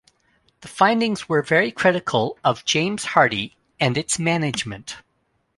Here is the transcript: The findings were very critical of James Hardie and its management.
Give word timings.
The 0.61 0.67
findings 0.67 1.29
were 1.29 1.43
very 1.43 1.71
critical 1.71 2.39
of 2.43 2.65
James 2.65 3.05
Hardie 3.05 3.53
and 3.79 3.99
its 3.99 4.17
management. 4.17 4.95